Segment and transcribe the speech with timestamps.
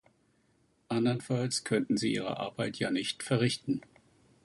[0.87, 3.81] Andernfalls könnten sie ihre Arbeit ja nicht verrichten.